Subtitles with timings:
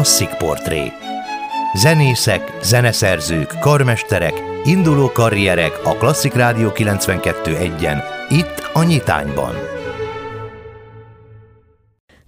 [0.00, 0.92] Klasszik Portré
[1.74, 9.79] Zenészek, zeneszerzők, karmesterek, induló karrierek a Klasszik Rádió 92.1-en, itt a Nyitányban.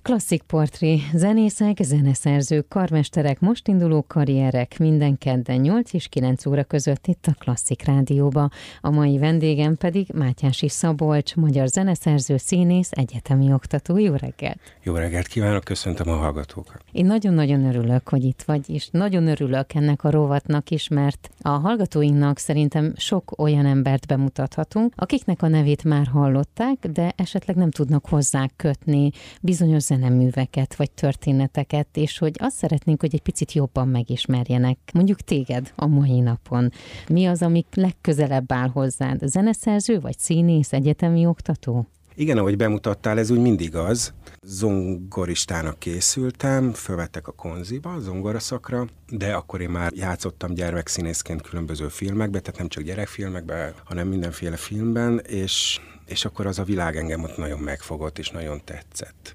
[0.03, 7.07] Klasszik portré, zenészek, zeneszerzők, karmesterek, most induló karrierek minden kedden 8 és 9 óra között
[7.07, 8.49] itt a Klasszik Rádióba.
[8.81, 13.99] A mai vendégem pedig Mátyási Szabolcs, magyar zeneszerző, színész, egyetemi oktató.
[13.99, 14.59] Jó reggelt!
[14.83, 16.85] Jó reggelt kívánok, köszöntöm a hallgatókat!
[16.93, 21.49] Én nagyon-nagyon örülök, hogy itt vagy, és nagyon örülök ennek a rovatnak is, mert a
[21.49, 28.07] hallgatóinknak szerintem sok olyan embert bemutathatunk, akiknek a nevét már hallották, de esetleg nem tudnak
[28.07, 29.11] hozzá kötni
[29.41, 35.73] bizonyos zeneműveket vagy történeteket, és hogy azt szeretnénk, hogy egy picit jobban megismerjenek, mondjuk téged
[35.77, 36.73] a mai napon.
[37.09, 39.19] Mi az, amik legközelebb áll hozzád?
[39.27, 41.87] Zeneszerző vagy színész, egyetemi oktató?
[42.15, 44.13] Igen, ahogy bemutattál, ez úgy mindig az.
[44.43, 52.59] Zongoristának készültem, fölvettek a konziba, zongoraszakra, de akkor én már játszottam gyermekszínészként különböző filmekbe, tehát
[52.59, 57.59] nem csak gyerekfilmekben, hanem mindenféle filmben, és és akkor az a világ engem ott nagyon
[57.59, 59.35] megfogott, és nagyon tetszett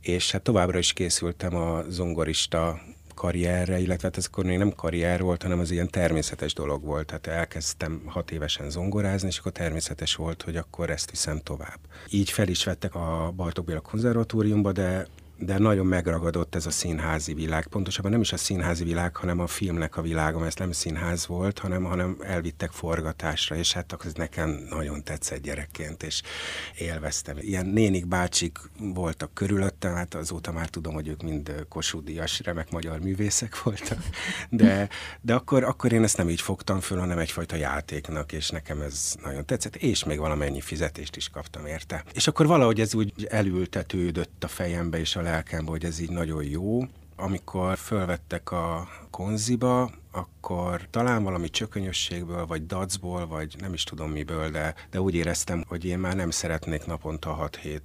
[0.00, 2.80] és hát továbbra is készültem a zongorista
[3.14, 7.06] karrierre, illetve hát ez akkor még nem karrier volt, hanem az ilyen természetes dolog volt.
[7.06, 11.78] Tehát elkezdtem hat évesen zongorázni, és akkor természetes volt, hogy akkor ezt viszem tovább.
[12.10, 15.06] Így fel is vettek a Bartók Béla konzervatóriumba, de
[15.38, 17.66] de nagyon megragadott ez a színházi világ.
[17.66, 21.26] Pontosabban nem is a színházi világ, hanem a filmnek a világa, mert ez nem színház
[21.26, 26.22] volt, hanem, hanem elvittek forgatásra, és hát az nekem nagyon tetszett gyerekként, és
[26.78, 27.36] élveztem.
[27.40, 33.00] Ilyen nénik bácsik voltak körülöttem, hát azóta már tudom, hogy ők mind kosúdias, remek magyar
[33.00, 33.98] művészek voltak,
[34.48, 34.88] de,
[35.20, 39.14] de akkor, akkor én ezt nem így fogtam föl, hanem egyfajta játéknak, és nekem ez
[39.22, 42.04] nagyon tetszett, és még valamennyi fizetést is kaptam érte.
[42.12, 46.44] És akkor valahogy ez úgy elültetődött a fejembe, és a lelkembe, hogy ez így nagyon
[46.44, 46.80] jó.
[47.16, 54.50] Amikor fölvettek a konziba, akkor talán valami csökönyösségből, vagy dacból, vagy nem is tudom miből,
[54.50, 57.80] de, de úgy éreztem, hogy én már nem szeretnék naponta 6-7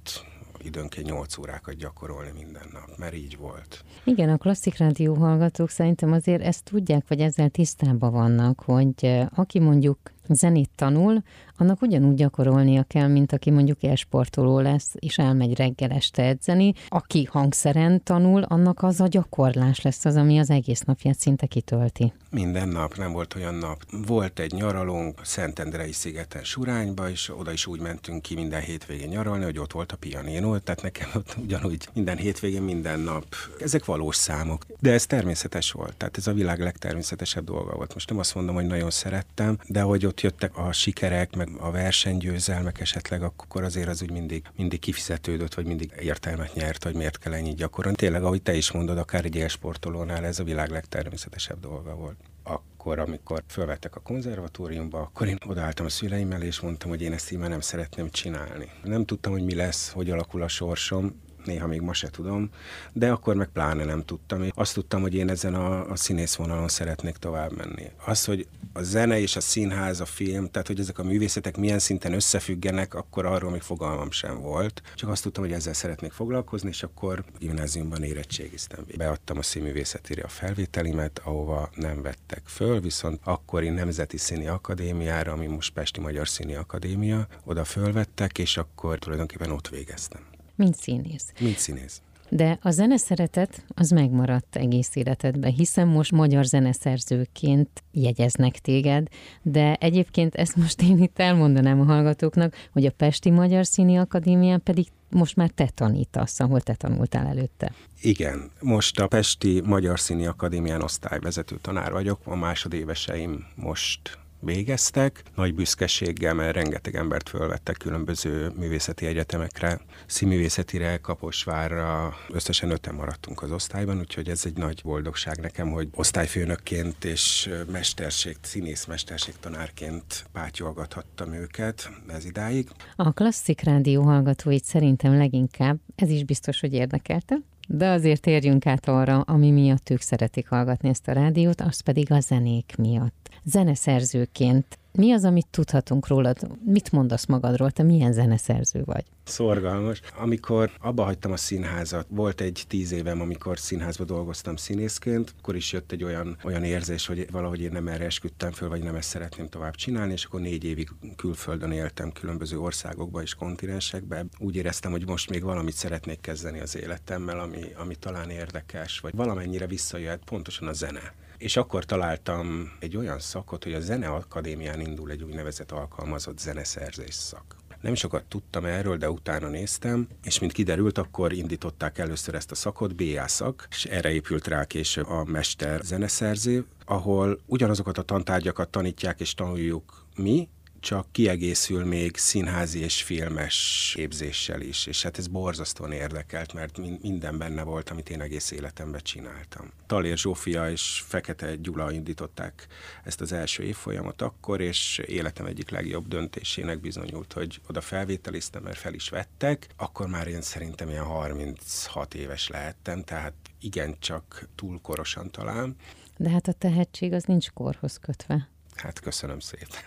[0.62, 3.84] időnként 8 órákat gyakorolni minden nap, mert így volt.
[4.04, 9.26] Igen, a klasszik rádió hallgatók szerintem azért ezt tudják, vagy ezzel tisztában vannak, hogy eh,
[9.34, 9.98] aki mondjuk
[10.28, 11.22] zenét tanul,
[11.56, 16.72] annak ugyanúgy gyakorolnia kell, mint aki mondjuk elsportoló lesz, és elmegy reggel este edzeni.
[16.88, 22.12] Aki hangszeren tanul, annak az a gyakorlás lesz az, ami az egész napját szinte kitölti.
[22.30, 23.82] Minden nap, nem volt olyan nap.
[24.06, 29.44] Volt egy nyaralónk Szentendrei szigeten Surányba, és oda is úgy mentünk ki minden hétvégén nyaralni,
[29.44, 33.24] hogy ott volt a pianinó, tehát nekem ott ugyanúgy minden hétvégén, minden nap.
[33.60, 37.94] Ezek valós számok, de ez természetes volt, tehát ez a világ legtermészetesebb dolga volt.
[37.94, 41.70] Most nem azt mondom, hogy nagyon szerettem, de hogy ott jöttek a sikerek, meg a
[41.70, 47.18] versenygyőzelmek esetleg, akkor azért az úgy mindig, mindig kifizetődött, vagy mindig értelmet nyert, hogy miért
[47.18, 47.96] kell ennyit gyakorolni.
[47.96, 52.98] Tényleg, ahogy te is mondod, akár egy élsportolónál ez a világ legtermészetesebb dolga volt akkor,
[52.98, 57.38] amikor fölvettek a konzervatóriumba, akkor én odaálltam a szüleimmel, és mondtam, hogy én ezt így
[57.38, 58.70] már nem szeretném csinálni.
[58.82, 62.50] Nem tudtam, hogy mi lesz, hogy alakul a sorsom, néha még ma se tudom,
[62.92, 64.42] de akkor meg pláne nem tudtam.
[64.42, 67.90] Én azt tudtam, hogy én ezen a, a színész vonalon szeretnék tovább menni.
[68.04, 71.78] Az, hogy a zene és a színház, a film, tehát hogy ezek a művészetek milyen
[71.78, 74.82] szinten összefüggenek, akkor arról még fogalmam sem volt.
[74.94, 78.84] Csak azt tudtam, hogy ezzel szeretnék foglalkozni, és akkor gimnáziumban érettségiztem.
[78.96, 85.46] Beadtam a színművészetére a felvételimet, ahova nem vettek föl, viszont akkori Nemzeti Színi Akadémiára, ami
[85.46, 90.33] most Pesti Magyar Színi Akadémia, oda fölvettek, és akkor tulajdonképpen ott végeztem.
[90.56, 91.32] Mint színész.
[91.40, 92.00] Mint színész.
[92.28, 99.08] De a zeneszeretet az megmaradt egész életedben, hiszen most magyar zeneszerzőként jegyeznek téged,
[99.42, 104.62] de egyébként ezt most én itt elmondanám a hallgatóknak, hogy a Pesti Magyar Színi Akadémián
[104.62, 107.72] pedig most már te tanítasz, ahol te tanultál előtte.
[108.00, 115.22] Igen, most a Pesti Magyar Színi Akadémián osztályvezető tanár vagyok, a másodéveseim most végeztek.
[115.34, 123.50] Nagy büszkeséggel, mert rengeteg embert fölvettek különböző művészeti egyetemekre, színművészetire, Kaposvárra, összesen öten maradtunk az
[123.50, 131.32] osztályban, úgyhogy ez egy nagy boldogság nekem, hogy osztályfőnökként és mesterség, színész mesterség tanárként pátyolgathattam
[131.32, 132.68] őket ez idáig.
[132.96, 137.36] A klasszik rádió hallgatóit szerintem leginkább, ez is biztos, hogy érdekelte,
[137.68, 142.12] de azért térjünk át arra, ami miatt ők szeretik hallgatni ezt a rádiót, az pedig
[142.12, 143.28] a zenék miatt.
[143.44, 146.36] Zeneszerzőként Mi az, amit tudhatunk rólad?
[146.64, 147.70] Mit mondasz magadról?
[147.70, 149.04] Te milyen zeneszerző vagy?
[149.24, 150.00] Szorgalmas.
[150.16, 155.72] Amikor abba hagytam a színházat, volt egy tíz évem, amikor színházba dolgoztam színészként, akkor is
[155.72, 159.08] jött egy olyan, olyan érzés, hogy valahogy én nem erre esküdtem föl, vagy nem ezt
[159.08, 164.30] szeretném tovább csinálni, és akkor négy évig külföldön éltem, különböző országokban és kontinensekben.
[164.38, 169.14] Úgy éreztem, hogy most még valamit szeretnék kezdeni az életemmel, ami, ami talán érdekes, vagy
[169.14, 171.12] valamennyire visszajöhet pontosan a zene
[171.44, 177.56] és akkor találtam egy olyan szakot, hogy a Zeneakadémián indul egy úgynevezett alkalmazott zeneszerzés szak.
[177.80, 182.54] Nem sokat tudtam erről, de utána néztem, és mint kiderült, akkor indították először ezt a
[182.54, 188.68] szakot, BA szak, és erre épült rá később a mester zeneszerző, ahol ugyanazokat a tantárgyakat
[188.68, 190.48] tanítják és tanuljuk mi,
[190.84, 197.38] csak kiegészül még színházi és filmes képzéssel is, és hát ez borzasztóan érdekelt, mert minden
[197.38, 199.70] benne volt, amit én egész életemben csináltam.
[199.86, 202.66] Talér Zsófia és Fekete Gyula indították
[203.04, 208.78] ezt az első évfolyamot akkor, és életem egyik legjobb döntésének bizonyult, hogy oda felvételiztem, mert
[208.78, 209.66] fel is vettek.
[209.76, 215.76] Akkor már én szerintem ilyen 36 éves lehettem, tehát igencsak túl korosan talán.
[216.16, 218.48] De hát a tehetség az nincs korhoz kötve.
[218.76, 219.80] Hát köszönöm szépen.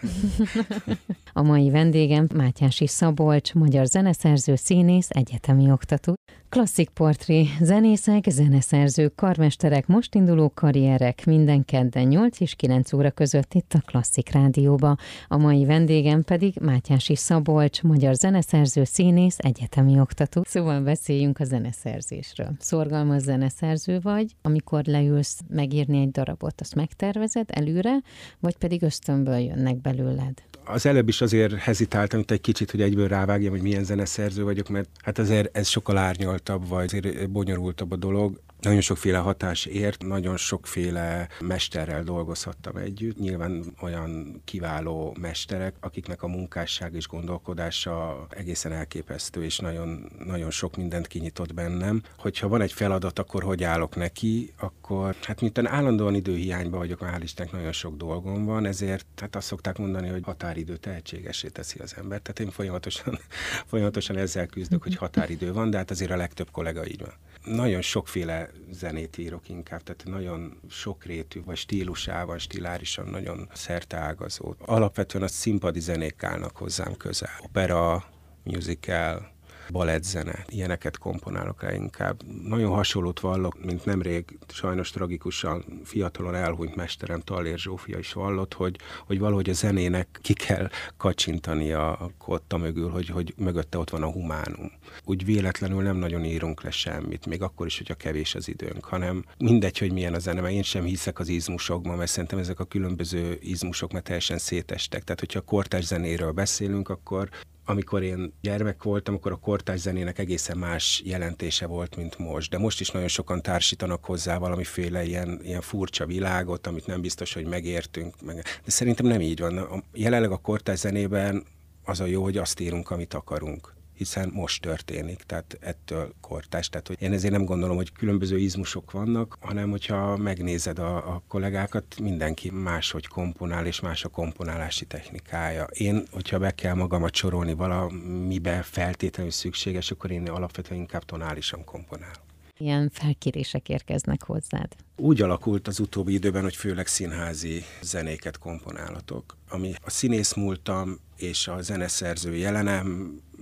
[1.34, 6.16] A mai vendégem Mátyási Szabolcs, magyar zeneszerző, színész, egyetemi oktató.
[6.50, 13.54] Klasszik portré, zenészek, zeneszerzők, karmesterek, most induló karrierek minden kedden 8 és 9 óra között
[13.54, 14.96] itt a Klasszik Rádióba.
[15.28, 20.42] A mai vendégem pedig Mátyási Szabolcs, magyar zeneszerző, színész, egyetemi oktató.
[20.46, 22.52] Szóval beszéljünk a zeneszerzésről.
[22.60, 28.02] Szorgalmas zeneszerző vagy, amikor leülsz megírni egy darabot, azt megtervezed előre,
[28.40, 30.34] vagy pedig ösztönből jönnek belőled?
[30.68, 34.70] az előbb is azért hezitáltam itt egy kicsit, hogy egyből rávágjam, hogy milyen zeneszerző vagyok,
[34.70, 38.40] mert hát azért ez sokkal árnyaltabb, vagy azért bonyolultabb a dolog.
[38.62, 43.18] Nagyon sokféle hatás ért, nagyon sokféle mesterrel dolgozhattam együtt.
[43.18, 50.76] Nyilván olyan kiváló mesterek, akiknek a munkásság és gondolkodása egészen elképesztő, és nagyon, nagyon sok
[50.76, 52.02] mindent kinyitott bennem.
[52.18, 57.20] Hogyha van egy feladat, akkor hogy állok neki, akkor hát miután állandóan időhiányban vagyok, hál'
[57.24, 61.96] Istennek nagyon sok dolgom van, ezért hát azt szokták mondani, hogy határidő tehetségesé teszi az
[61.98, 62.20] ember.
[62.20, 63.20] Tehát én folyamatosan,
[63.66, 67.14] folyamatosan ezzel küzdök, hogy határidő van, de hát azért a legtöbb kollega így van
[67.48, 74.56] nagyon sokféle zenét írok inkább, tehát nagyon sokrétű, vagy stílusával, stilárisan nagyon szerteágazó.
[74.60, 77.40] Alapvetően a színpadi zenék állnak hozzám közel.
[77.44, 78.04] Opera,
[78.44, 79.36] musical,
[79.72, 82.24] balettzene, ilyeneket komponálok el inkább.
[82.44, 88.78] Nagyon hasonlót vallok, mint nemrég sajnos tragikusan fiatalon elhunyt mesterem Tallér Zsófia is vallott, hogy,
[89.06, 94.04] hogy valahogy a zenének ki kell kacsintani a kotta mögül, hogy, hogy mögötte ott van
[94.04, 94.72] a humánum.
[95.04, 99.26] Úgy véletlenül nem nagyon írunk le semmit, még akkor is, hogyha kevés az időnk, hanem
[99.38, 102.66] mindegy, hogy milyen a zene, mert én sem hiszek az izmusokban, mert szerintem ezek a
[102.66, 105.04] különböző izmusok mert teljesen szétestek.
[105.04, 107.30] Tehát, hogyha a kortás zenéről beszélünk, akkor
[107.70, 112.50] amikor én gyermek voltam, akkor a kortárs zenének egészen más jelentése volt, mint most.
[112.50, 117.34] De most is nagyon sokan társítanak hozzá valamiféle ilyen, ilyen furcsa világot, amit nem biztos,
[117.34, 118.22] hogy megértünk.
[118.22, 118.36] Meg.
[118.36, 119.84] De szerintem nem így van.
[119.94, 121.46] Jelenleg a kortárs zenében
[121.84, 126.70] az a jó, hogy azt írunk, amit akarunk hiszen most történik, tehát ettől kortás.
[126.70, 131.24] Tehát hogy én ezért nem gondolom, hogy különböző izmusok vannak, hanem hogyha megnézed a, a
[131.28, 135.64] kollégákat, mindenki máshogy komponál, és más a komponálási technikája.
[135.64, 142.26] Én, hogyha be kell magamat sorolni valamibe feltétlenül szükséges, akkor én alapvetően inkább tonálisan komponálok.
[142.60, 144.76] Ilyen felkérések érkeznek hozzád?
[144.96, 149.38] Úgy alakult az utóbbi időben, hogy főleg színházi zenéket komponálatok.
[149.50, 152.36] Ami a színész múltam és a zeneszerző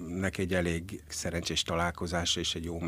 [0.05, 2.81] jelenemnek egy elég szerencsés találkozása és egy jó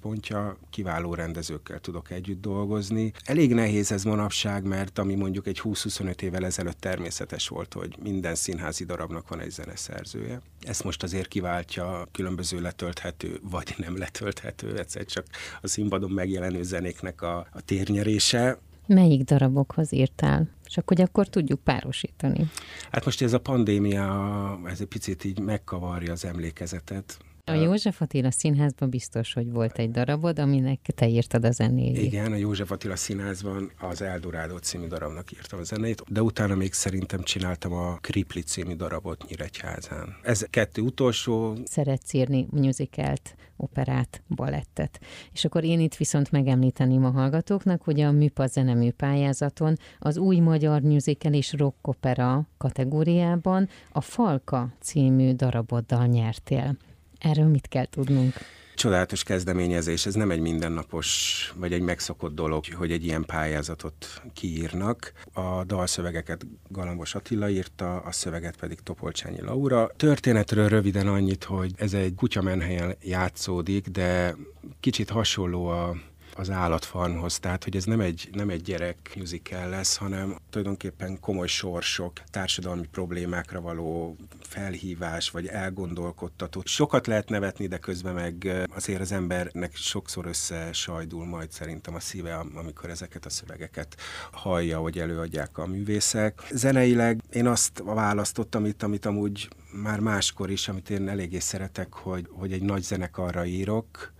[0.00, 0.56] pontja.
[0.70, 3.12] Kiváló rendezőkkel tudok együtt dolgozni.
[3.24, 8.34] Elég nehéz ez manapság, mert ami mondjuk egy 20-25 évvel ezelőtt természetes volt, hogy minden
[8.34, 10.40] színházi darabnak van egy zeneszerzője.
[10.60, 15.26] Ezt most azért kiváltja különböző letölthető vagy nem letölthető, egyszer csak
[15.62, 18.58] a színpadon megjelenő zenéknek a, a térnyerése.
[18.94, 20.48] Melyik darabokhoz írtál?
[20.66, 22.50] És akkor, akkor tudjuk párosítani.
[22.90, 27.18] Hát most ez a pandémia, ez egy picit így megkavarja az emlékezetet.
[27.50, 31.98] A József Attila Színházban biztos, hogy volt egy darabod, aminek te írtad a zenét.
[31.98, 36.72] Igen, a József Attila Színházban az Eldorádó című darabnak írtam a zenét, de utána még
[36.72, 40.16] szerintem csináltam a Kripli című darabot Nyíregyházán.
[40.22, 41.56] Ez kettő utolsó.
[41.64, 45.00] Szeretsz írni musicalt, operát, balettet.
[45.32, 50.38] És akkor én itt viszont megemlíteném a hallgatóknak, hogy a MÜPA zenemű pályázaton az új
[50.38, 56.76] magyar musical és rock opera kategóriában a Falka című daraboddal nyertél.
[57.20, 58.34] Erről mit kell tudnunk?
[58.74, 65.12] Csodálatos kezdeményezés, ez nem egy mindennapos, vagy egy megszokott dolog, hogy egy ilyen pályázatot kiírnak.
[65.32, 69.90] A dalszövegeket Galambos Attila írta, a szöveget pedig Topolcsányi Laura.
[69.96, 74.36] Történetről röviden annyit, hogy ez egy kutyamenhelyen játszódik, de
[74.80, 75.96] kicsit hasonló a
[76.34, 81.46] az állatfarmhoz, tehát hogy ez nem egy, nem egy gyerek musical lesz, hanem tulajdonképpen komoly
[81.46, 86.62] sorsok, társadalmi problémákra való felhívás, vagy elgondolkodtató.
[86.64, 92.34] Sokat lehet nevetni, de közben meg azért az embernek sokszor összesajdul majd szerintem a szíve,
[92.34, 93.96] amikor ezeket a szövegeket
[94.32, 96.46] hallja, hogy előadják a művészek.
[96.50, 102.26] Zeneileg én azt választottam itt, amit amúgy már máskor is, amit én eléggé szeretek, hogy,
[102.30, 104.12] hogy egy nagy zenekarra írok,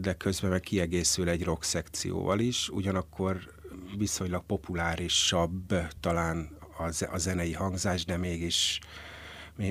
[0.00, 3.36] de közben meg kiegészül egy rock szekcióval is, ugyanakkor
[3.96, 6.56] viszonylag populárisabb talán
[7.10, 8.80] a zenei hangzás, de mégis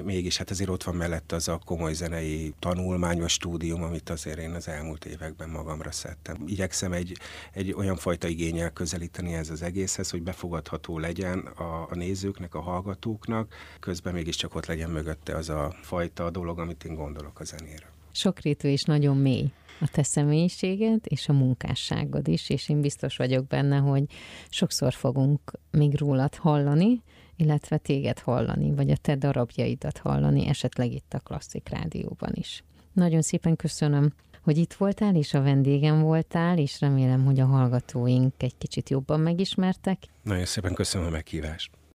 [0.04, 4.52] mégis hát azért ott van mellett az a komoly zenei tanulmányos stúdium, amit azért én
[4.52, 6.44] az elmúlt években magamra szedtem.
[6.46, 7.18] Igyekszem egy,
[7.54, 12.62] egy olyan fajta igényel közelíteni ez az egészhez, hogy befogadható legyen a, a nézőknek, a
[12.62, 17.92] hallgatóknak, közben mégiscsak ott legyen mögötte az a fajta dolog, amit én gondolok a zenére.
[18.12, 23.48] Sokrétű és nagyon mély a te személyiséged és a munkásságod is, és én biztos vagyok
[23.48, 24.04] benne, hogy
[24.50, 25.40] sokszor fogunk
[25.72, 27.02] még rólad hallani,
[27.36, 32.64] illetve téged hallani, vagy a te darabjaidat hallani, esetleg itt a Klasszik Rádióban is.
[32.94, 38.34] Nagyon szépen köszönöm, hogy itt voltál, és a vendégem voltál, és remélem, hogy a hallgatóink
[38.38, 39.98] egy kicsit jobban megismertek.
[40.24, 41.78] Nagyon szépen köszönöm a meghívást.